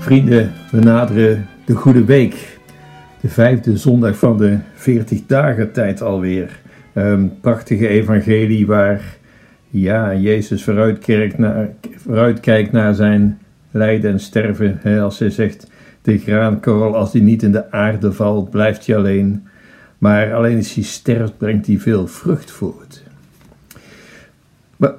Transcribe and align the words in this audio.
Vrienden, 0.00 0.52
we 0.70 0.78
naderen 0.78 1.46
de 1.64 1.74
Goede 1.74 2.04
Week. 2.04 2.58
De 3.20 3.28
vijfde 3.28 3.76
zondag 3.76 4.16
van 4.16 4.38
de 4.38 4.58
40 4.74 5.26
dagen 5.26 5.72
tijd 5.72 6.02
alweer. 6.02 6.60
Een 6.92 7.40
prachtige 7.40 7.88
evangelie 7.88 8.66
waar 8.66 9.02
ja, 9.68 10.14
Jezus 10.14 10.64
vooruitkijkt 10.64 11.38
naar, 11.38 11.68
naar 12.72 12.94
zijn 12.94 13.38
lijden 13.70 14.10
en 14.10 14.20
sterven. 14.20 15.00
als 15.02 15.18
hij 15.18 15.30
zegt, 15.30 15.70
de 16.02 16.18
graankorrel 16.18 16.96
als 16.96 17.12
die 17.12 17.22
niet 17.22 17.42
in 17.42 17.52
de 17.52 17.70
aarde 17.70 18.12
valt, 18.12 18.50
blijft 18.50 18.86
hij 18.86 18.96
alleen. 18.96 19.46
Maar 19.98 20.34
alleen 20.34 20.56
als 20.56 20.74
hij 20.74 20.84
sterft, 20.84 21.38
brengt 21.38 21.66
hij 21.66 21.78
veel 21.78 22.06
vrucht 22.06 22.50
voort. 22.50 23.02
Maar 24.76 24.94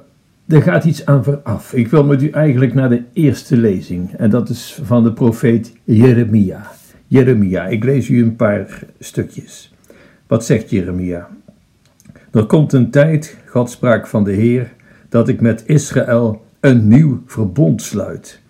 er 0.46 0.62
gaat 0.62 0.84
iets 0.84 1.06
aan 1.06 1.24
vooraf. 1.24 1.72
Ik 1.72 1.88
wil 1.88 2.04
met 2.04 2.22
u 2.22 2.30
eigenlijk 2.30 2.74
naar 2.74 2.88
de 2.88 3.02
eerste 3.12 3.56
lezing. 3.56 4.12
En 4.12 4.30
dat 4.30 4.48
is 4.48 4.80
van 4.82 5.04
de 5.04 5.12
profeet 5.12 5.72
Jeremia. 5.84 6.70
Jeremia, 7.06 7.66
ik 7.66 7.84
lees 7.84 8.08
u 8.08 8.22
een 8.22 8.36
paar 8.36 8.82
stukjes. 8.98 9.74
Wat 10.26 10.44
zegt 10.44 10.70
Jeremia? 10.70 11.28
Er 12.30 12.46
komt 12.46 12.72
een 12.72 12.90
tijd, 12.90 13.36
God 13.46 13.70
sprak 13.70 14.06
van 14.06 14.24
de 14.24 14.32
Heer, 14.32 14.72
dat 15.08 15.28
ik 15.28 15.40
met 15.40 15.62
Israël 15.66 16.44
een 16.60 16.88
nieuw 16.88 17.22
verbond 17.26 17.82
sluit. 17.82 18.40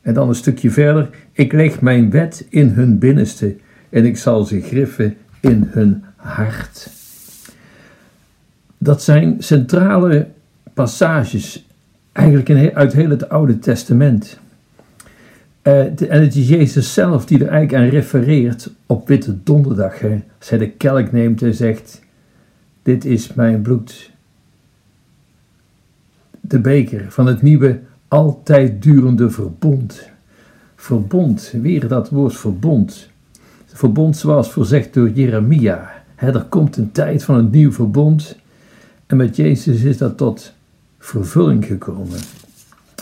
En 0.00 0.14
dan 0.14 0.28
een 0.28 0.34
stukje 0.34 0.70
verder, 0.70 1.10
ik 1.32 1.52
leg 1.52 1.80
mijn 1.80 2.10
wet 2.10 2.46
in 2.48 2.68
hun 2.68 2.98
binnenste 2.98 3.56
en 3.88 4.04
ik 4.04 4.16
zal 4.16 4.44
ze 4.44 4.60
griffen 4.60 5.16
in 5.40 5.68
hun 5.70 6.04
hart. 6.16 6.90
Dat 8.78 9.02
zijn 9.02 9.36
centrale 9.38 10.28
passages, 10.80 11.66
eigenlijk 12.12 12.74
uit 12.74 12.92
heel 12.92 13.10
het 13.10 13.28
Oude 13.28 13.58
Testament. 13.58 14.40
Uh, 15.62 15.78
en 15.80 16.22
het 16.22 16.36
is 16.36 16.48
Jezus 16.48 16.94
zelf 16.94 17.26
die 17.26 17.38
er 17.38 17.48
eigenlijk 17.48 17.82
aan 17.82 17.88
refereert 17.88 18.70
op 18.86 19.08
Witte 19.08 19.42
Donderdag. 19.42 19.98
Hè. 19.98 20.22
Als 20.38 20.48
hij 20.48 20.58
de 20.58 20.70
kelk 20.70 21.12
neemt 21.12 21.42
en 21.42 21.54
zegt: 21.54 22.02
Dit 22.82 23.04
is 23.04 23.34
mijn 23.34 23.62
bloed. 23.62 24.10
De 26.40 26.58
beker 26.58 27.06
van 27.08 27.26
het 27.26 27.42
nieuwe, 27.42 27.80
altijd 28.08 28.82
durende 28.82 29.30
verbond. 29.30 30.08
Verbond, 30.76 31.54
weer 31.62 31.88
dat 31.88 32.08
woord 32.08 32.36
verbond. 32.36 33.08
Verbond 33.66 34.16
zoals 34.16 34.50
voorzegd 34.50 34.94
door 34.94 35.10
Jeremia. 35.10 35.90
er 36.16 36.46
komt 36.48 36.76
een 36.76 36.92
tijd 36.92 37.24
van 37.24 37.34
een 37.34 37.50
nieuw 37.50 37.72
verbond. 37.72 38.38
En 39.06 39.16
met 39.16 39.36
Jezus 39.36 39.82
is 39.82 39.98
dat 39.98 40.16
tot 40.16 40.58
vervulling 41.00 41.64
gekomen. 41.64 42.18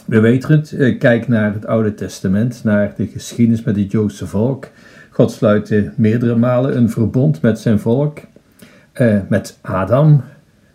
We 0.04 0.20
weten 0.20 0.50
het, 0.50 0.72
eh, 0.72 0.98
kijk 0.98 1.28
naar 1.28 1.54
het 1.54 1.66
Oude 1.66 1.94
Testament, 1.94 2.64
naar 2.64 2.92
de 2.96 3.06
geschiedenis 3.06 3.62
met 3.62 3.76
het 3.76 3.92
Joodse 3.92 4.26
volk. 4.26 4.68
God 5.10 5.30
sluit 5.30 5.90
meerdere 5.96 6.36
malen 6.36 6.76
een 6.76 6.90
verbond 6.90 7.42
met 7.42 7.58
zijn 7.58 7.78
volk. 7.78 8.18
Eh, 8.92 9.18
met 9.28 9.58
Adam, 9.60 10.22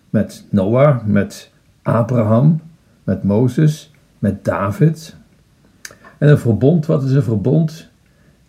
met 0.09 0.45
Noah, 0.49 1.05
met 1.05 1.51
Abraham, 1.81 2.61
met 3.03 3.23
Mozes, 3.23 3.91
met 4.19 4.45
David. 4.45 5.15
En 6.17 6.29
een 6.29 6.37
verbond, 6.37 6.85
wat 6.85 7.03
is 7.03 7.11
een 7.11 7.23
verbond? 7.23 7.89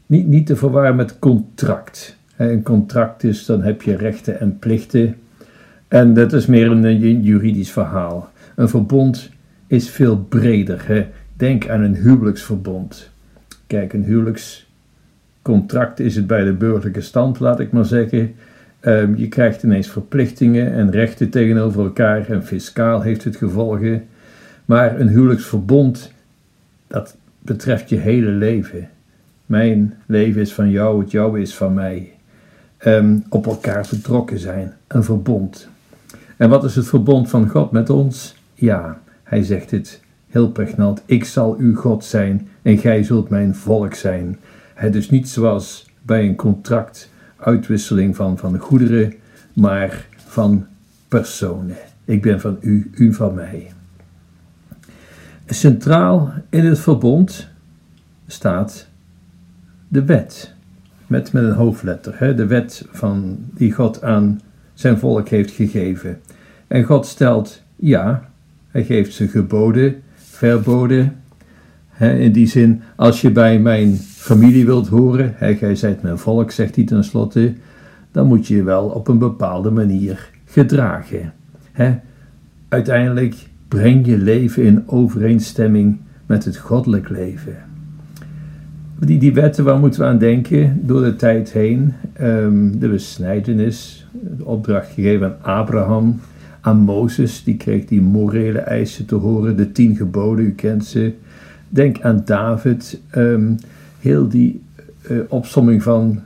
Niet, 0.06 0.26
niet 0.26 0.46
te 0.46 0.56
verwarren 0.56 0.96
met 0.96 1.18
contract. 1.18 2.16
Een 2.36 2.62
contract 2.62 3.24
is, 3.24 3.44
dan 3.44 3.62
heb 3.62 3.82
je 3.82 3.96
rechten 3.96 4.40
en 4.40 4.58
plichten. 4.58 5.16
En 5.88 6.14
dat 6.14 6.32
is 6.32 6.46
meer 6.46 6.70
een 6.70 7.22
juridisch 7.22 7.72
verhaal. 7.72 8.32
Een 8.54 8.68
verbond 8.68 9.30
is 9.66 9.90
veel 9.90 10.18
breder. 10.18 10.86
Hè? 10.86 11.06
Denk 11.36 11.68
aan 11.68 11.80
een 11.80 11.94
huwelijksverbond. 11.94 13.10
Kijk, 13.66 13.92
een 13.92 14.04
huwelijkscontract 14.04 16.00
is 16.00 16.16
het 16.16 16.26
bij 16.26 16.44
de 16.44 16.52
burgerlijke 16.52 17.00
stand, 17.00 17.40
laat 17.40 17.60
ik 17.60 17.72
maar 17.72 17.84
zeggen. 17.84 18.34
Ehm, 18.80 19.14
je 19.14 19.28
krijgt 19.28 19.62
ineens 19.62 19.88
verplichtingen 19.88 20.72
en 20.72 20.90
rechten 20.90 21.30
tegenover 21.30 21.84
elkaar 21.84 22.28
en 22.28 22.44
fiscaal 22.44 23.00
heeft 23.00 23.24
het 23.24 23.36
gevolgen. 23.36 24.06
Maar 24.64 25.00
een 25.00 25.08
huwelijksverbond, 25.08 26.12
dat 26.86 27.16
betreft 27.38 27.88
je 27.88 27.96
hele 27.96 28.30
leven. 28.30 28.88
Mijn 29.46 29.94
leven 30.06 30.40
is 30.40 30.52
van 30.52 30.70
jou, 30.70 31.00
het 31.00 31.10
jouwe 31.10 31.40
is 31.40 31.54
van 31.54 31.74
mij. 31.74 32.12
Um, 32.86 33.24
op 33.28 33.46
elkaar 33.46 33.86
betrokken 33.90 34.38
zijn, 34.38 34.72
een 34.86 35.04
verbond. 35.04 35.68
En 36.36 36.48
wat 36.48 36.64
is 36.64 36.76
het 36.76 36.86
verbond 36.86 37.30
van 37.30 37.48
God 37.48 37.70
met 37.70 37.90
ons? 37.90 38.34
Ja, 38.54 39.00
hij 39.22 39.42
zegt 39.42 39.70
het 39.70 40.00
heel 40.26 40.50
pregnant: 40.50 41.02
Ik 41.06 41.24
zal 41.24 41.56
uw 41.58 41.74
God 41.74 42.04
zijn 42.04 42.48
en 42.62 42.78
gij 42.78 43.02
zult 43.02 43.28
mijn 43.28 43.54
volk 43.54 43.94
zijn. 43.94 44.38
Het 44.74 44.94
is 44.94 45.10
niet 45.10 45.28
zoals 45.28 45.90
bij 46.02 46.28
een 46.28 46.36
contract, 46.36 47.10
uitwisseling 47.36 48.16
van, 48.16 48.38
van 48.38 48.58
goederen, 48.58 49.14
maar 49.52 50.06
van 50.16 50.66
personen. 51.08 51.76
Ik 52.04 52.22
ben 52.22 52.40
van 52.40 52.56
u, 52.60 52.90
u 52.94 53.12
van 53.12 53.34
mij. 53.34 53.72
Centraal 55.46 56.32
in 56.48 56.64
het 56.64 56.78
verbond 56.78 57.48
staat 58.26 58.86
de 59.88 60.04
wet. 60.04 60.52
Met, 61.06 61.32
met 61.32 61.44
een 61.44 61.52
hoofdletter. 61.52 62.14
Hè? 62.18 62.34
De 62.34 62.46
wet 62.46 62.86
van, 62.90 63.36
die 63.54 63.72
God 63.72 64.02
aan 64.02 64.40
zijn 64.74 64.98
volk 64.98 65.28
heeft 65.28 65.50
gegeven. 65.50 66.20
En 66.66 66.84
God 66.84 67.06
stelt, 67.06 67.62
ja, 67.76 68.28
hij 68.74 68.84
geeft 68.84 69.14
ze 69.14 69.28
geboden, 69.28 69.94
verboden. 70.14 71.16
in 71.98 72.32
die 72.32 72.46
zin, 72.46 72.82
als 72.96 73.20
je 73.20 73.30
bij 73.30 73.58
mijn 73.58 73.96
familie 73.96 74.66
wilt 74.66 74.88
horen, 74.88 75.32
he, 75.36 75.54
gij 75.54 75.74
zijt 75.74 76.02
mijn 76.02 76.18
volk, 76.18 76.50
zegt 76.50 76.76
hij 76.76 76.84
tenslotte, 76.84 77.52
dan 78.12 78.26
moet 78.26 78.46
je 78.46 78.56
je 78.56 78.62
wel 78.62 78.84
op 78.84 79.08
een 79.08 79.18
bepaalde 79.18 79.70
manier 79.70 80.30
gedragen. 80.44 81.32
uiteindelijk 82.68 83.34
breng 83.68 84.06
je 84.06 84.18
leven 84.18 84.62
in 84.62 84.82
overeenstemming 84.86 85.98
met 86.26 86.44
het 86.44 86.56
goddelijk 86.56 87.08
leven. 87.08 87.56
Die, 88.98 89.18
die 89.18 89.34
wetten, 89.34 89.64
waar 89.64 89.78
moeten 89.78 90.00
we 90.00 90.06
aan 90.06 90.18
denken? 90.18 90.80
Door 90.82 91.02
de 91.02 91.16
tijd 91.16 91.52
heen, 91.52 91.92
um, 92.20 92.78
de 92.78 92.88
besnijdenis, 92.88 94.06
de 94.12 94.44
opdracht 94.44 94.92
gegeven 94.92 95.26
aan 95.26 95.56
Abraham, 95.58 96.20
aan 96.64 96.76
Mozes, 96.76 97.42
die 97.44 97.56
kreeg 97.56 97.84
die 97.90 98.00
morele 98.00 98.58
eisen 98.58 99.06
te 99.06 99.14
horen, 99.14 99.56
de 99.56 99.72
tien 99.72 99.96
geboden, 99.96 100.44
u 100.44 100.52
kent 100.52 100.84
ze. 100.84 101.12
Denk 101.68 102.00
aan 102.00 102.22
David, 102.24 103.00
ehm, 103.10 103.52
heel 104.00 104.28
die 104.28 104.62
uh, 105.10 105.18
opsomming 105.28 105.82
van 105.82 106.22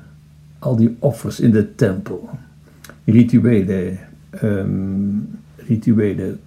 al 0.59 0.77
die 0.77 0.97
offers 0.99 1.41
in 1.41 1.51
de 1.51 1.75
tempel. 1.75 2.29
Rituelen, 3.05 3.99
um, 4.43 5.29
rituelen, 5.57 6.39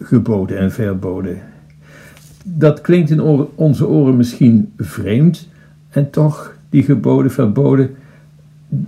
geboden 0.00 0.58
en 0.58 0.72
verboden. 0.72 1.38
Dat 2.44 2.80
klinkt 2.80 3.10
in 3.10 3.20
onze 3.54 3.86
oren 3.86 4.16
misschien 4.16 4.72
vreemd, 4.76 5.48
en 5.90 6.10
toch, 6.10 6.56
die 6.70 6.82
geboden, 6.82 7.30
verboden, 7.30 7.90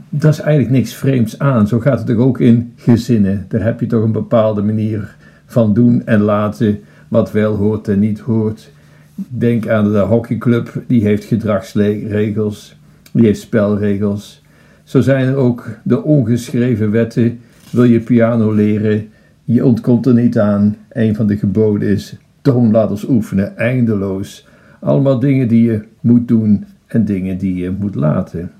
dat 0.09 0.33
is 0.33 0.41
eigenlijk 0.41 0.71
niks 0.77 0.95
vreemds 0.95 1.39
aan. 1.39 1.69
Zo 1.69 1.81
gaat 1.81 1.99
het 1.99 2.07
toch 2.07 2.17
ook 2.17 2.41
in 2.41 2.73
gezinnen. 2.77 3.45
Daar 3.49 3.63
heb 3.63 3.81
je 3.81 3.87
toch 3.87 4.03
een 4.03 4.13
bepaalde 4.13 4.63
manier 4.63 5.17
van 5.47 5.75
doen 5.75 6.07
en 6.07 6.21
laten 6.21 6.81
wat 7.09 7.33
wel 7.33 7.57
hoort 7.57 7.89
en 7.89 7.99
niet 7.99 8.19
hoort. 8.19 8.71
Denk 9.15 9.69
aan 9.69 9.93
de 9.93 9.99
hockeyclub, 9.99 10.83
die 10.87 11.03
heeft 11.03 11.25
gedragsregels, 11.25 12.77
die 13.13 13.25
heeft 13.25 13.41
spelregels. 13.41 14.43
Zo 14.85 15.01
zijn 15.01 15.29
er 15.29 15.37
ook 15.37 15.69
de 15.83 16.03
ongeschreven 16.03 16.91
wetten. 16.91 17.41
Wil 17.71 17.85
je 17.85 18.01
piano 18.01 18.53
leren, 18.53 19.09
je 19.45 19.65
ontkomt 19.65 20.07
er 20.07 20.15
niet 20.15 20.39
aan. 20.39 20.77
Een 20.89 21.15
van 21.15 21.27
de 21.27 21.37
geboden 21.37 21.89
is 21.89 22.17
toonladders 22.43 23.09
oefenen, 23.09 23.57
eindeloos. 23.57 24.47
Allemaal 24.81 25.19
dingen 25.19 25.49
die 25.49 25.63
je 25.63 25.83
moet 26.01 26.29
doen 26.29 26.65
en 26.87 27.05
dingen 27.05 27.39
die 27.39 27.55
je 27.55 27.71
moet 27.79 27.95
laten. 27.95 28.51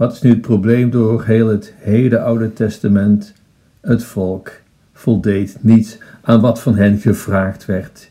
Wat 0.00 0.12
is 0.12 0.20
nu 0.22 0.30
het 0.30 0.40
probleem 0.40 0.90
door 0.90 1.24
heel 1.24 1.48
het 1.48 1.74
hele 1.76 2.20
Oude 2.20 2.52
Testament? 2.52 3.34
Het 3.80 4.04
volk 4.04 4.52
voldeed 4.92 5.56
niet 5.60 6.02
aan 6.22 6.40
wat 6.40 6.60
van 6.60 6.76
hen 6.76 6.98
gevraagd 6.98 7.66
werd. 7.66 8.10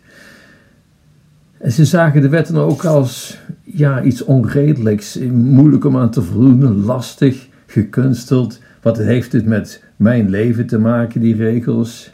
En 1.58 1.72
ze 1.72 1.86
zagen 1.86 2.22
de 2.22 2.30
wetten 2.30 2.56
ook 2.56 2.86
als 2.86 3.40
ja, 3.64 4.04
iets 4.04 4.24
onredelijks, 4.24 5.20
moeilijk 5.32 5.86
om 5.86 5.98
aan 5.98 6.12
te 6.12 6.22
voldoen, 6.22 6.86
lastig, 6.86 7.48
gekunsteld. 7.66 8.60
Wat 8.82 8.98
heeft 8.98 9.32
het 9.32 9.46
met 9.46 9.84
mijn 9.96 10.30
leven 10.30 10.68
te 10.68 10.80
maken, 10.80 11.22
die 11.22 11.36
regels? 11.36 12.12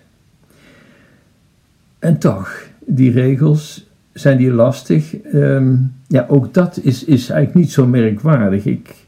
En 1.99 2.17
toch, 2.17 2.67
die 2.85 3.11
regels, 3.11 3.89
zijn 4.13 4.37
die 4.37 4.51
lastig? 4.51 5.15
Um, 5.33 5.93
ja, 6.07 6.25
ook 6.29 6.53
dat 6.53 6.79
is, 6.81 7.03
is 7.03 7.29
eigenlijk 7.29 7.53
niet 7.53 7.71
zo 7.71 7.87
merkwaardig. 7.87 8.65
Ik 8.65 9.04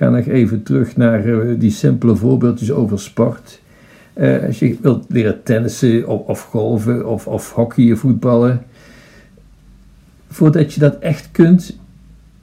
ga 0.00 0.08
nog 0.08 0.26
even 0.26 0.62
terug 0.62 0.96
naar 0.96 1.26
uh, 1.26 1.60
die 1.60 1.70
simpele 1.70 2.16
voorbeeldjes 2.16 2.70
over 2.70 3.00
sport. 3.00 3.60
Uh, 4.14 4.46
als 4.46 4.58
je 4.58 4.76
wilt 4.82 5.04
leren 5.08 5.42
tennissen 5.42 6.08
of, 6.08 6.26
of 6.26 6.42
golven 6.42 7.08
of, 7.08 7.26
of 7.26 7.54
voetballen. 7.92 8.62
voordat 10.28 10.72
je 10.72 10.80
dat 10.80 10.98
echt 10.98 11.28
kunt, 11.32 11.78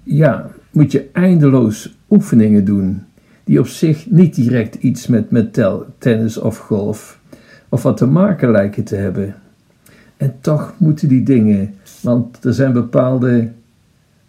ja, 0.04 0.50
moet 0.71 0.92
je 0.92 1.09
eindeloos 1.13 1.98
oefeningen 2.09 2.65
doen. 2.65 3.04
Die 3.44 3.59
op 3.59 3.68
zich 3.68 4.09
niet 4.09 4.36
direct 4.36 4.75
iets 4.75 5.07
met, 5.07 5.31
met 5.31 5.62
tennis 5.98 6.38
of 6.38 6.57
golf 6.57 7.19
of 7.69 7.83
wat 7.83 7.98
te 7.98 8.06
maken 8.06 8.51
lijken 8.51 8.83
te 8.83 8.95
hebben. 8.95 9.36
En 10.18 10.36
toch 10.42 10.74
moeten 10.77 11.07
die 11.07 11.24
dingen, 11.24 11.75
want 12.01 12.44
er 12.45 12.54
zijn 12.54 12.74
bepaalde 12.74 13.51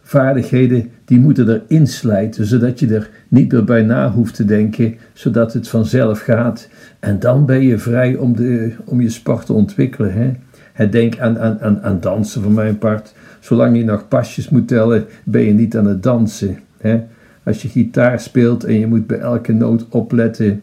vaardigheden 0.08 0.90
die 1.04 1.18
moeten 1.18 1.48
er 1.48 1.62
inslijten, 1.66 2.44
zodat 2.44 2.80
je 2.80 2.94
er 2.94 3.10
niet 3.28 3.52
meer 3.52 3.64
bij 3.64 3.82
na 3.82 4.12
hoeft 4.12 4.34
te 4.34 4.44
denken, 4.44 4.94
zodat 5.12 5.52
het 5.52 5.68
vanzelf 5.68 6.20
gaat. 6.20 6.68
En 7.00 7.18
dan 7.18 7.46
ben 7.46 7.62
je 7.62 7.78
vrij 7.78 8.16
om, 8.16 8.36
de, 8.36 8.72
om 8.84 9.00
je 9.00 9.10
sport 9.10 9.46
te 9.46 9.52
ontwikkelen. 9.52 10.12
Hè? 10.12 10.32
Het 10.72 10.92
denk 10.92 11.18
aan, 11.18 11.38
aan, 11.38 11.60
aan, 11.60 11.82
aan 11.82 12.00
dansen 12.00 12.42
voor 12.42 12.52
mijn 12.52 12.78
part. 12.78 13.14
Zolang 13.40 13.76
je 13.76 13.84
nog 13.84 14.08
pasjes 14.08 14.48
moet 14.48 14.68
tellen, 14.68 15.04
ben 15.24 15.42
je 15.42 15.52
niet 15.52 15.76
aan 15.76 15.86
het 15.86 16.02
dansen. 16.02 16.58
Hè? 16.78 17.02
Als 17.44 17.62
je 17.62 17.68
gitaar 17.68 18.20
speelt 18.20 18.64
en 18.64 18.78
je 18.78 18.86
moet 18.86 19.06
bij 19.06 19.18
elke 19.18 19.52
noot 19.52 19.88
opletten 19.88 20.62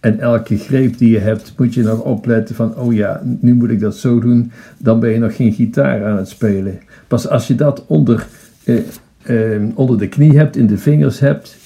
en 0.00 0.20
elke 0.20 0.56
greep 0.56 0.98
die 0.98 1.10
je 1.10 1.18
hebt, 1.18 1.54
moet 1.56 1.74
je 1.74 1.82
nog 1.82 2.02
opletten 2.02 2.54
van, 2.54 2.76
oh 2.76 2.94
ja, 2.94 3.22
nu 3.40 3.54
moet 3.54 3.70
ik 3.70 3.80
dat 3.80 3.96
zo 3.96 4.20
doen, 4.20 4.52
dan 4.78 5.00
ben 5.00 5.10
je 5.10 5.18
nog 5.18 5.36
geen 5.36 5.52
gitaar 5.52 6.04
aan 6.04 6.16
het 6.16 6.28
spelen. 6.28 6.78
Pas 7.06 7.28
als 7.28 7.46
je 7.46 7.54
dat 7.54 7.86
onder, 7.86 8.26
eh, 8.64 8.78
eh, 9.22 9.62
onder 9.74 9.98
de 9.98 10.08
knie 10.08 10.36
hebt, 10.38 10.56
in 10.56 10.66
de 10.66 10.78
vingers 10.78 11.18
hebt, 11.18 11.56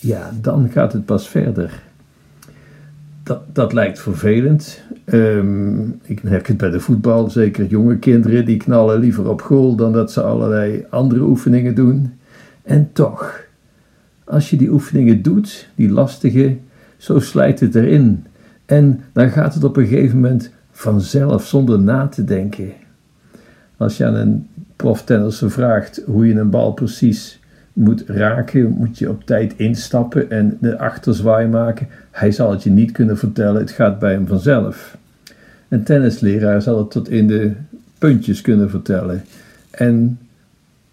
ja, 0.00 0.30
dan 0.40 0.68
gaat 0.70 0.92
het 0.92 1.04
pas 1.04 1.28
verder. 1.28 1.82
Dat, 3.22 3.40
dat 3.52 3.72
lijkt 3.72 4.00
vervelend. 4.00 4.82
Um, 5.04 6.00
ik 6.02 6.22
merk 6.22 6.46
het 6.46 6.56
bij 6.56 6.70
de 6.70 6.80
voetbal, 6.80 7.30
zeker 7.30 7.66
jonge 7.66 7.96
kinderen, 7.96 8.44
die 8.44 8.56
knallen 8.56 8.98
liever 8.98 9.28
op 9.28 9.42
goal 9.42 9.76
dan 9.76 9.92
dat 9.92 10.12
ze 10.12 10.22
allerlei 10.22 10.84
andere 10.90 11.22
oefeningen 11.22 11.74
doen. 11.74 12.12
En 12.62 12.90
toch, 12.92 13.44
als 14.24 14.50
je 14.50 14.56
die 14.56 14.72
oefeningen 14.72 15.22
doet, 15.22 15.68
die 15.74 15.90
lastige, 15.90 16.56
zo 16.96 17.18
slijt 17.18 17.60
het 17.60 17.74
erin. 17.74 18.24
En 18.66 19.00
dan 19.12 19.30
gaat 19.30 19.54
het 19.54 19.64
op 19.64 19.76
een 19.76 19.86
gegeven 19.86 20.20
moment 20.20 20.50
vanzelf, 20.70 21.46
zonder 21.46 21.80
na 21.80 22.06
te 22.06 22.24
denken. 22.24 22.72
Als 23.76 23.96
je 23.96 24.04
aan 24.04 24.14
een 24.14 24.48
proftennisser 24.76 25.50
vraagt 25.50 26.02
hoe 26.06 26.26
je 26.26 26.34
een 26.34 26.50
bal 26.50 26.72
precies 26.72 27.40
moet 27.72 28.04
raken, 28.06 28.70
moet 28.70 28.98
je 28.98 29.08
op 29.08 29.26
tijd 29.26 29.54
instappen 29.56 30.30
en 30.30 30.56
de 30.60 30.78
achterzwaai 30.78 31.46
maken. 31.46 31.88
Hij 32.10 32.32
zal 32.32 32.50
het 32.50 32.62
je 32.62 32.70
niet 32.70 32.92
kunnen 32.92 33.18
vertellen, 33.18 33.60
het 33.60 33.70
gaat 33.70 33.98
bij 33.98 34.12
hem 34.12 34.26
vanzelf. 34.26 34.96
Een 35.68 35.82
tennisleraar 35.82 36.62
zal 36.62 36.78
het 36.78 36.90
tot 36.90 37.08
in 37.08 37.26
de 37.26 37.52
puntjes 37.98 38.40
kunnen 38.40 38.70
vertellen. 38.70 39.24
En 39.70 40.18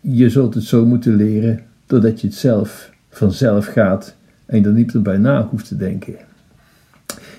je 0.01 0.29
zult 0.29 0.53
het 0.53 0.63
zo 0.63 0.85
moeten 0.85 1.15
leren 1.15 1.59
doordat 1.85 2.21
je 2.21 2.27
het 2.27 2.35
zelf 2.35 2.91
vanzelf 3.09 3.65
gaat 3.65 4.15
en 4.45 4.61
je 4.61 4.65
er 4.65 4.73
niet 4.73 4.93
erbij 4.93 5.17
na 5.17 5.47
hoeft 5.49 5.67
te 5.67 5.77
denken. 5.77 6.15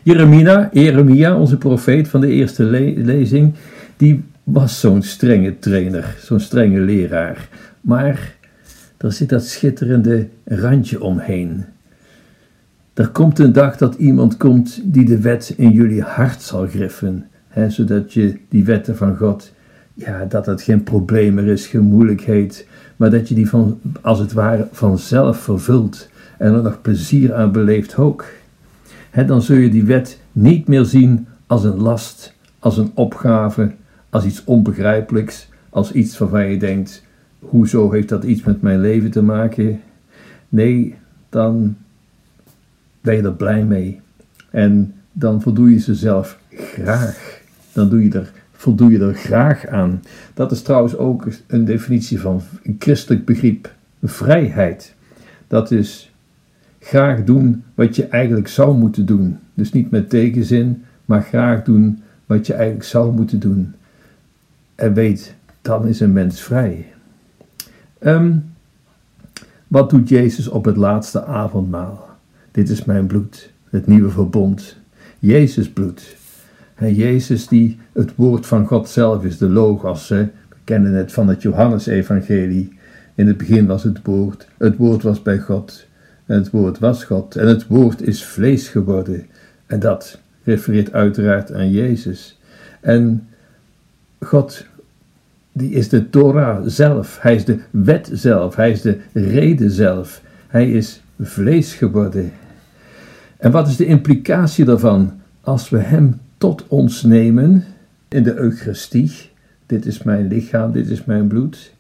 Jeremia, 0.03 0.69
Jeremia, 0.73 1.37
onze 1.37 1.57
profeet 1.57 2.09
van 2.09 2.21
de 2.21 2.29
eerste 2.29 2.65
lezing, 2.97 3.55
die 3.97 4.25
was 4.45 4.81
zo'n 4.81 5.03
strenge 5.03 5.59
trainer, 5.59 6.17
zo'n 6.19 6.41
strenge 6.41 6.81
leraar. 6.81 7.49
Maar 7.81 8.35
er 8.97 9.13
zit 9.13 9.29
dat 9.29 9.47
schitterende 9.47 10.29
randje 10.45 11.03
omheen. 11.03 11.65
Er 12.95 13.09
komt 13.09 13.39
een 13.39 13.53
dag 13.53 13.77
dat 13.77 13.95
iemand 13.95 14.37
komt 14.37 14.81
die 14.85 15.05
de 15.05 15.21
wet 15.21 15.55
in 15.57 15.71
jullie 15.71 16.03
hart 16.03 16.43
zal 16.43 16.67
griffen, 16.67 17.29
hè, 17.49 17.71
zodat 17.71 18.13
je 18.13 18.39
die 18.49 18.65
wetten 18.65 18.97
van 18.97 19.17
God, 19.17 19.53
ja, 19.95 20.25
dat 20.25 20.47
het 20.47 20.63
geen 20.63 20.83
probleem 20.83 21.35
meer 21.35 21.47
is, 21.47 21.67
geen 21.67 21.83
moeilijkheid, 21.83 22.67
maar 22.97 23.11
dat 23.11 23.29
je 23.29 23.35
die 23.35 23.49
van, 23.49 23.81
als 24.01 24.19
het 24.19 24.33
ware 24.33 24.69
vanzelf 24.73 25.39
vervult 25.39 26.09
en 26.39 26.55
er 26.55 26.63
nog 26.63 26.81
plezier 26.81 27.35
aan 27.35 27.53
beleeft 27.53 27.97
ook. 27.97 28.25
Hè, 29.11 29.25
dan 29.25 29.43
zul 29.43 29.57
je 29.57 29.71
die 29.71 29.85
wet 29.85 30.19
niet 30.33 30.69
meer 30.69 30.85
zien 30.85 31.27
als 31.47 31.65
een 31.65 31.81
last, 31.81 32.35
als 32.59 32.77
een 32.77 32.91
opgave, 32.95 33.73
als 34.13 34.25
iets 34.25 34.45
onbegrijpelijks, 34.45 35.49
als 35.71 35.93
iets 35.93 36.19
waarvan 36.19 36.51
je 36.51 36.59
denkt, 36.59 37.03
hoezo 37.39 37.91
heeft 37.91 38.09
dat 38.09 38.25
iets 38.25 38.43
met 38.43 38.63
mijn 38.63 38.81
leven 38.81 39.11
te 39.11 39.23
maken? 39.23 39.81
Nee, 40.49 40.95
dan 41.29 41.77
ben 43.01 43.17
je 43.17 43.23
er 43.23 43.35
blij 43.35 43.65
mee. 43.65 44.01
En 44.51 44.95
dan 45.13 45.43
voldoe 45.43 45.71
je 45.71 45.79
ze 45.79 45.95
zelf 45.95 46.39
graag. 46.51 47.41
Dan 47.73 47.89
doe 47.89 48.05
je 48.05 48.11
er, 48.11 48.33
voldoe 48.53 48.91
je 48.91 48.99
er 48.99 49.15
graag 49.15 49.67
aan. 49.67 50.03
Dat 50.35 50.53
is 50.53 50.63
trouwens 50.63 50.97
ook 50.97 51.27
een 51.47 51.65
definitie 51.65 52.21
van 52.21 52.43
een 52.63 52.77
christelijk 52.79 53.25
begrip 53.25 53.75
vrijheid. 54.03 54.95
Dat 55.49 55.71
is 55.71 56.13
graag 56.81 57.25
doen 57.25 57.65
wat 57.75 57.97
je 57.97 58.07
eigenlijk 58.07 58.49
zou 58.49 58.77
moeten 58.77 59.07
doen. 59.07 59.39
Dus 59.55 59.73
niet 59.73 59.91
met 59.91 60.11
tegenzin, 60.11 60.85
maar 61.05 61.23
graag 61.23 61.63
doen 61.63 62.03
wat 62.27 62.47
je 62.47 62.55
eigenlijk 62.55 62.85
zou 62.85 63.13
moeten 63.13 63.41
doen. 63.41 63.75
En 64.83 64.95
weet, 64.95 65.35
dan 65.61 65.87
is 65.87 66.01
een 66.01 66.13
mens 66.13 66.41
vrij. 66.41 66.93
Um, 68.01 68.53
wat 69.69 69.91
doet 69.91 70.09
Jezus 70.09 70.49
op 70.49 70.65
het 70.65 70.77
laatste 70.77 71.25
avondmaal? 71.25 72.09
Dit 72.51 72.69
is 72.69 72.85
mijn 72.85 73.07
bloed, 73.07 73.53
het 73.71 73.87
nieuwe 73.87 74.11
verbond. 74.11 74.77
Jezus 75.19 75.71
bloed. 75.71 76.17
En 76.75 76.95
Jezus 76.95 77.49
die 77.49 77.79
het 77.93 78.15
woord 78.15 78.47
van 78.47 78.67
God 78.67 78.89
zelf 78.89 79.25
is, 79.25 79.39
de 79.39 79.49
logos. 79.49 80.09
Hè? 80.09 80.23
We 80.25 80.57
kennen 80.65 80.93
het 80.93 81.13
van 81.13 81.29
het 81.29 81.43
Johannesevangelie. 81.43 82.73
In 83.15 83.27
het 83.27 83.37
begin 83.37 83.67
was 83.67 83.83
het 83.83 83.99
woord, 84.03 84.49
het 84.59 84.77
woord 84.77 85.03
was 85.03 85.23
bij 85.23 85.39
God. 85.39 85.87
En 86.27 86.37
het 86.37 86.51
woord 86.51 86.79
was 86.79 87.05
God. 87.05 87.37
En 87.37 87.47
het 87.47 87.67
woord 87.67 88.03
is 88.03 88.25
vlees 88.25 88.69
geworden. 88.69 89.27
En 89.67 89.81
dat 89.81 90.19
refereert 90.45 90.93
uiteraard 90.93 91.53
aan 91.53 91.71
Jezus. 91.71 92.41
En 92.81 93.29
God 94.21 94.71
die 95.53 95.71
is 95.71 95.89
de 95.89 96.11
Torah 96.11 96.63
zelf. 96.67 97.19
Hij 97.21 97.35
is 97.35 97.45
de 97.45 97.59
wet 97.71 98.11
zelf. 98.13 98.57
Hij 98.57 98.71
is 98.71 98.81
de 98.81 98.99
reden 99.13 99.71
zelf. 99.71 100.23
Hij 100.49 100.71
is 100.71 101.03
vlees 101.21 101.75
geworden. 101.75 102.33
En 103.37 103.51
wat 103.51 103.69
is 103.69 103.77
de 103.77 103.87
implicatie 103.87 104.65
daarvan 104.65 105.21
als 105.41 105.71
we 105.71 105.79
Hem 105.79 106.21
tot 106.39 106.69
ons 106.69 107.03
nemen 107.03 107.65
in 108.09 108.23
de 108.23 108.35
Eucharistie? 108.35 109.13
Dit 109.67 109.87
is 109.87 110.03
mijn 110.03 110.29
lichaam, 110.29 110.73
dit 110.73 110.89
is 110.89 111.05
mijn 111.05 111.27
bloed. 111.27 111.73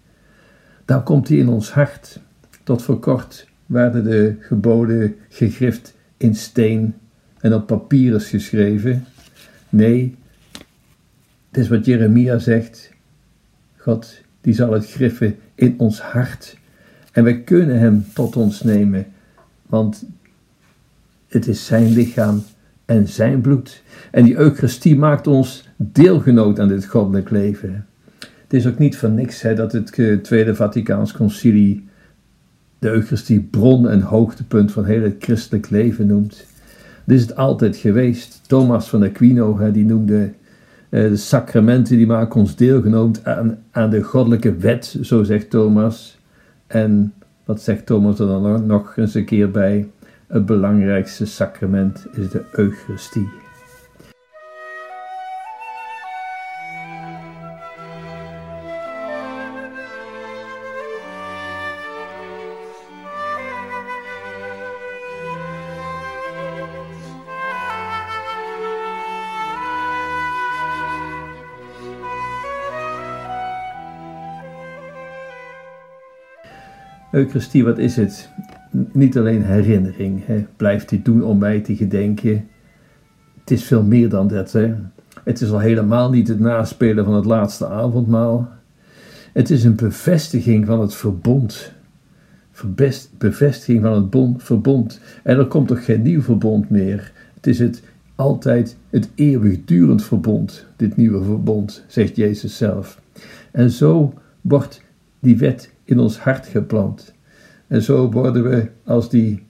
Dan 0.85 1.03
komt 1.03 1.29
Hij 1.29 1.37
in 1.37 1.49
ons 1.49 1.71
hart. 1.71 2.21
Tot 2.63 2.83
voor 2.83 2.99
kort 2.99 3.49
werden 3.67 4.05
de 4.05 4.37
geboden 4.41 5.15
gegrift 5.29 5.95
in 6.17 6.35
steen 6.35 6.95
en 7.41 7.55
op 7.55 7.67
papier 7.67 8.15
is 8.15 8.29
geschreven. 8.29 9.05
Nee, 9.69 10.17
het 11.49 11.61
is 11.61 11.69
wat 11.69 11.85
Jeremia 11.85 12.39
zegt. 12.39 12.92
God, 13.83 14.21
die 14.41 14.55
zal 14.55 14.73
het 14.73 14.91
griffen 14.91 15.37
in 15.55 15.75
ons 15.79 16.01
hart. 16.01 16.57
En 17.13 17.25
wij 17.25 17.41
kunnen 17.41 17.79
Hem 17.79 18.05
tot 18.15 18.37
ons 18.37 18.63
nemen, 18.63 19.07
want 19.67 20.05
het 21.29 21.47
is 21.47 21.67
Zijn 21.67 21.93
lichaam 21.93 22.43
en 22.85 23.09
Zijn 23.09 23.41
bloed. 23.41 23.83
En 24.11 24.25
die 24.25 24.37
Eucharistie 24.37 24.97
maakt 24.97 25.27
ons 25.27 25.69
deelgenoot 25.77 26.61
aan 26.61 26.69
dit 26.69 26.85
goddelijk 26.85 27.31
leven. 27.31 27.87
Het 28.19 28.53
is 28.53 28.67
ook 28.67 28.79
niet 28.79 28.97
van 28.97 29.15
niks 29.15 29.43
hè, 29.43 29.55
dat 29.55 29.73
het 29.73 29.99
eh, 29.99 30.17
Tweede 30.17 30.55
Vaticaans 30.55 31.13
Concilie 31.13 31.85
de 32.79 32.89
Eucharistie 32.89 33.41
bron 33.41 33.89
en 33.89 34.01
hoogtepunt 34.01 34.73
van 34.73 34.85
heel 34.85 35.03
het 35.03 35.17
christelijk 35.19 35.71
leven 35.71 36.07
noemt. 36.07 36.47
Dit 37.05 37.17
is 37.17 37.23
het 37.23 37.37
altijd 37.37 37.77
geweest. 37.77 38.41
Thomas 38.47 38.89
van 38.89 39.03
Aquino 39.03 39.59
hè, 39.59 39.73
die 39.73 39.85
noemde 39.85 40.33
de 41.01 41.17
sacramenten 41.17 41.97
die 41.97 42.07
maken 42.07 42.41
ons 42.41 42.57
deelgenomen 42.57 43.15
aan, 43.23 43.59
aan 43.71 43.91
de 43.91 44.03
goddelijke 44.03 44.57
wet, 44.57 44.97
zo 45.03 45.23
zegt 45.23 45.51
Thomas. 45.51 46.19
En 46.67 47.15
wat 47.45 47.61
zegt 47.61 47.87
Thomas 47.87 48.19
er 48.19 48.27
dan 48.27 48.67
nog 48.67 48.97
eens 48.97 49.15
een 49.15 49.25
keer 49.25 49.51
bij? 49.51 49.89
Het 50.27 50.47
belangrijkste 50.47 51.27
sacrament 51.27 52.07
is 52.13 52.31
de 52.31 52.45
Eucharistie. 52.53 53.29
Eucharistie, 77.13 77.65
wat 77.65 77.79
is 77.79 77.97
het? 77.97 78.29
Niet 78.93 79.19
alleen 79.19 79.43
herinnering. 79.43 80.27
Hè? 80.27 80.47
Blijft 80.57 80.89
dit 80.89 81.05
doen 81.05 81.23
om 81.23 81.39
mij 81.39 81.61
te 81.61 81.77
gedenken. 81.77 82.49
Het 83.41 83.51
is 83.51 83.65
veel 83.65 83.83
meer 83.83 84.09
dan 84.09 84.29
dat. 84.29 84.53
Hè? 84.53 84.75
Het 85.25 85.41
is 85.41 85.51
al 85.51 85.59
helemaal 85.59 86.11
niet 86.11 86.29
het 86.29 86.41
naspelen 86.41 87.05
van 87.05 87.15
het 87.15 87.25
laatste 87.25 87.69
avondmaal. 87.69 88.49
Het 89.33 89.51
is 89.51 89.65
een 89.65 89.75
bevestiging 89.75 90.67
van 90.67 90.81
het 90.81 90.95
verbond. 90.95 91.73
Verbest, 92.51 93.11
bevestiging 93.19 93.83
van 93.83 93.93
het 93.93 94.11
bond, 94.11 94.43
verbond. 94.43 95.01
En 95.23 95.39
er 95.39 95.47
komt 95.47 95.69
toch 95.69 95.85
geen 95.85 96.03
nieuw 96.03 96.23
verbond 96.23 96.71
meer. 96.71 97.13
Het 97.35 97.47
is 97.47 97.59
het 97.59 97.83
altijd 98.15 98.77
het 98.91 99.11
eeuwigdurend 99.15 100.05
verbond, 100.05 100.67
dit 100.77 100.97
nieuwe 100.97 101.25
verbond, 101.25 101.85
zegt 101.87 102.17
Jezus 102.17 102.57
zelf. 102.57 103.01
En 103.51 103.71
zo 103.71 104.15
wordt 104.41 104.83
die 105.21 105.37
wet 105.37 105.72
in 105.85 105.99
ons 105.99 106.19
hart 106.19 106.47
geplant. 106.47 107.15
En 107.67 107.83
zo 107.83 108.11
worden 108.11 108.51
we 108.51 108.69
als 108.85 109.11
die 109.11 109.47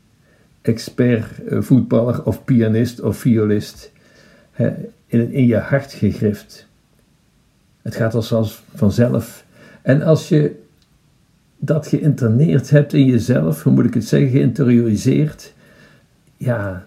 expert 0.62 1.44
eh, 1.44 1.60
voetballer 1.60 2.24
of 2.24 2.44
pianist 2.44 3.00
of 3.00 3.16
violist 3.16 3.92
in, 5.06 5.46
je 5.46 5.56
hart 5.56 5.92
gegrift. 5.92 6.66
Het 7.82 7.94
gaat 7.94 8.14
als 8.14 8.62
vanzelf. 8.74 9.44
En 9.82 10.02
als 10.02 10.28
je 10.28 10.60
dat 11.58 11.86
geïnterneerd 11.86 12.70
hebt 12.70 12.92
in 12.92 13.04
jezelf, 13.04 13.62
hoe 13.62 13.72
moet 13.72 13.84
ik 13.84 13.94
het 13.94 14.04
zeggen, 14.04 14.30
geïnterioriseerd, 14.30 15.54
ja, 16.36 16.86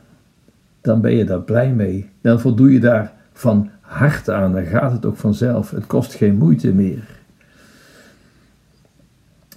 dan 0.81 1.01
ben 1.01 1.15
je 1.15 1.23
daar 1.23 1.41
blij 1.41 1.73
mee. 1.73 2.09
Dan 2.21 2.39
voldoe 2.39 2.73
je 2.73 2.79
daar 2.79 3.13
van 3.33 3.69
hart 3.81 4.29
aan, 4.29 4.51
dan 4.53 4.65
gaat 4.65 4.91
het 4.91 5.05
ook 5.05 5.17
vanzelf. 5.17 5.71
Het 5.71 5.85
kost 5.85 6.13
geen 6.13 6.37
moeite 6.37 6.73
meer. 6.73 7.03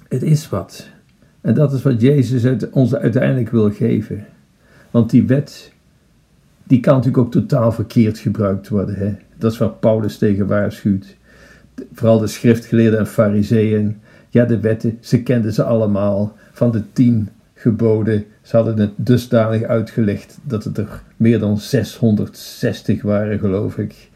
Het 0.09 0.23
is 0.23 0.49
wat. 0.49 0.89
En 1.41 1.55
dat 1.55 1.73
is 1.73 1.83
wat 1.83 2.01
Jezus 2.01 2.69
ons 2.71 2.95
uiteindelijk 2.95 3.51
wil 3.51 3.71
geven. 3.71 4.27
Want 4.91 5.11
die 5.11 5.27
wet, 5.27 5.73
die 6.65 6.81
kan 6.81 6.95
natuurlijk 6.95 7.25
ook 7.25 7.33
totaal 7.33 7.73
verkeerd 7.73 8.19
gebruikt 8.19 8.69
worden. 8.69 8.95
Hè? 8.95 9.15
Dat 9.37 9.53
is 9.53 9.59
waar 9.59 9.71
Paulus 9.71 10.19
tegen 10.19 10.47
waarschuwt. 10.47 11.17
Vooral 11.93 12.19
de 12.19 12.27
schriftgeleerden 12.27 12.99
en 12.99 13.07
fariseeën. 13.07 14.01
Ja, 14.29 14.45
de 14.45 14.61
wetten, 14.61 14.99
ze 15.01 15.23
kenden 15.23 15.53
ze 15.53 15.63
allemaal. 15.63 16.37
Van 16.53 16.71
de 16.71 16.83
tien 16.93 17.29
geboden, 17.55 18.25
ze 18.43 18.57
hadden 18.57 18.79
het 18.79 18.93
dusdanig 18.97 19.63
uitgelegd 19.63 20.39
dat 20.43 20.65
het 20.65 20.79
er 20.79 21.03
meer 21.17 21.39
dan 21.39 21.59
660 21.59 23.03
waren, 23.03 23.39
geloof 23.39 23.79
ik. 23.79 24.09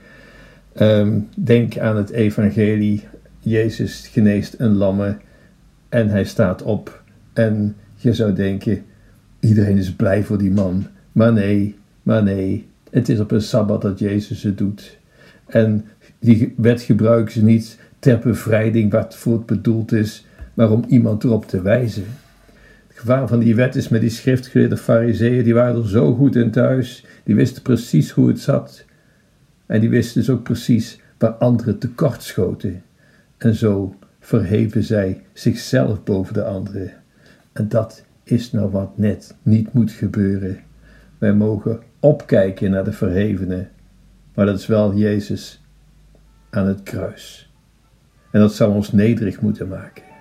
Ehm, 0.72 1.18
denk 1.34 1.78
aan 1.78 1.96
het 1.96 2.10
evangelie. 2.10 3.04
Jezus 3.38 4.08
geneest 4.12 4.54
een 4.58 4.74
lamme 4.74 5.16
en 5.92 6.08
hij 6.08 6.24
staat 6.24 6.62
op. 6.62 7.02
En 7.32 7.76
je 7.94 8.14
zou 8.14 8.32
denken, 8.32 8.84
iedereen 9.40 9.76
is 9.76 9.92
blij 9.92 10.22
voor 10.22 10.38
die 10.38 10.50
man. 10.50 10.86
Maar 11.12 11.32
nee, 11.32 11.76
maar 12.02 12.22
nee. 12.22 12.68
Het 12.90 13.08
is 13.08 13.20
op 13.20 13.30
een 13.30 13.42
Sabbat 13.42 13.82
dat 13.82 13.98
Jezus 13.98 14.42
het 14.42 14.58
doet. 14.58 14.98
En 15.46 15.84
die 16.18 16.54
wet 16.56 16.82
gebruiken 16.82 17.32
ze 17.32 17.44
niet 17.44 17.78
ter 17.98 18.18
bevrijding 18.18 18.92
wat 18.92 19.16
voor 19.16 19.32
het 19.32 19.46
bedoeld 19.46 19.92
is, 19.92 20.26
maar 20.54 20.70
om 20.70 20.84
iemand 20.88 21.24
erop 21.24 21.46
te 21.46 21.62
wijzen. 21.62 22.04
Het 22.88 22.98
gevaar 22.98 23.28
van 23.28 23.38
die 23.38 23.54
wet 23.54 23.76
is 23.76 23.88
met 23.88 24.00
die 24.00 24.10
schriftgeleerde 24.10 24.76
fariseeën, 24.76 25.44
die 25.44 25.54
waren 25.54 25.82
er 25.82 25.88
zo 25.88 26.14
goed 26.14 26.36
in 26.36 26.50
thuis, 26.50 27.04
die 27.24 27.34
wisten 27.34 27.62
precies 27.62 28.10
hoe 28.10 28.28
het 28.28 28.40
zat. 28.40 28.84
En 29.66 29.80
die 29.80 29.90
wisten 29.90 30.20
dus 30.20 30.30
ook 30.30 30.42
precies 30.42 31.00
waar 31.18 31.30
anderen 31.30 31.78
tekort 31.78 32.22
schoten. 32.22 32.82
En 33.38 33.54
zo 33.54 33.94
verheven 34.22 34.82
zij 34.82 35.22
zichzelf 35.32 36.04
boven 36.04 36.34
de 36.34 36.44
anderen. 36.44 36.92
En 37.52 37.68
dat 37.68 38.04
is 38.22 38.52
nou 38.52 38.70
wat 38.70 38.98
net 38.98 39.36
niet 39.42 39.72
moet 39.72 39.90
gebeuren. 39.90 40.60
Wij 41.18 41.34
mogen 41.34 41.82
opkijken 42.00 42.70
naar 42.70 42.84
de 42.84 42.92
verhevenen, 42.92 43.70
maar 44.34 44.46
dat 44.46 44.58
is 44.58 44.66
wel 44.66 44.94
Jezus 44.94 45.62
aan 46.50 46.66
het 46.66 46.82
kruis. 46.82 47.52
En 48.30 48.40
dat 48.40 48.54
zal 48.54 48.70
ons 48.72 48.92
nederig 48.92 49.40
moeten 49.40 49.68
maken. 49.68 50.11